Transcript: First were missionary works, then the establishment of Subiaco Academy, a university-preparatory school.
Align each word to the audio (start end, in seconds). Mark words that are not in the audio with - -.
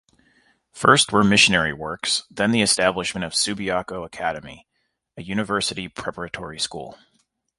First 0.71 1.11
were 1.11 1.23
missionary 1.23 1.73
works, 1.73 2.23
then 2.31 2.49
the 2.49 2.63
establishment 2.63 3.23
of 3.23 3.35
Subiaco 3.35 4.03
Academy, 4.03 4.65
a 5.15 5.21
university-preparatory 5.21 6.57
school. 6.59 6.97